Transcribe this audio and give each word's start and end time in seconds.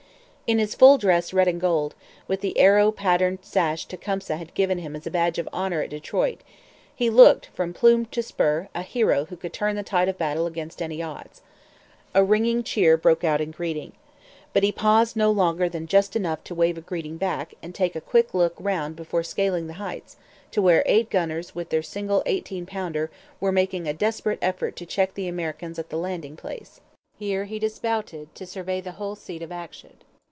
In 0.47 0.59
his 0.59 0.75
full 0.75 0.97
dress 0.97 1.31
red 1.31 1.47
and 1.47 1.61
gold, 1.61 1.95
with 2.27 2.41
the 2.41 2.57
arrow 2.59 2.91
patterned 2.91 3.39
sash 3.41 3.85
Tecumseh 3.85 4.35
had 4.35 4.53
given 4.53 4.79
him 4.79 4.97
as 4.97 5.07
a 5.07 5.09
badge 5.09 5.39
of 5.39 5.47
honour 5.53 5.81
at 5.81 5.91
Detroit, 5.91 6.41
he 6.93 7.09
looked, 7.09 7.45
from 7.53 7.73
plume 7.73 8.05
to 8.07 8.21
spur, 8.21 8.67
a 8.75 8.81
hero 8.81 9.23
who 9.23 9.37
could 9.37 9.53
turn 9.53 9.77
the 9.77 9.81
tide 9.83 10.09
of 10.09 10.17
battle 10.17 10.45
against 10.47 10.81
any 10.81 11.01
odds. 11.01 11.41
A 12.13 12.21
ringing 12.21 12.63
cheer 12.65 12.97
broke 12.97 13.23
out 13.23 13.39
in 13.39 13.51
greeting. 13.51 13.93
But 14.51 14.63
he 14.63 14.73
paused 14.73 15.15
no 15.15 15.31
longer 15.31 15.69
than 15.69 15.87
just 15.87 16.17
enough 16.17 16.43
to 16.43 16.55
wave 16.55 16.77
a 16.77 16.81
greeting 16.81 17.15
back 17.15 17.53
and 17.63 17.73
take 17.73 17.95
a 17.95 18.01
quick 18.01 18.33
look 18.33 18.55
round 18.59 18.97
before 18.97 19.23
scaling 19.23 19.67
the 19.67 19.75
Heights 19.79 20.17
to 20.51 20.61
where 20.61 20.83
eight 20.85 21.09
gunners 21.09 21.55
with 21.55 21.69
their 21.69 21.81
single 21.81 22.23
eighteen 22.25 22.65
pounder 22.65 23.09
were 23.39 23.53
making 23.53 23.87
a 23.87 23.93
desperate 23.93 24.39
effort 24.41 24.75
to 24.75 24.85
check 24.85 25.13
the 25.13 25.29
Americans 25.29 25.79
at 25.79 25.87
the 25.87 25.95
landing 25.97 26.35
place. 26.35 26.81
Here 27.17 27.45
he 27.45 27.57
dismounted 27.57 28.35
to 28.35 28.45
survey 28.45 28.81
the 28.81 28.91
whole 28.99 29.15
scene 29.15 29.43
of 29.43 29.53
action. 29.53 29.95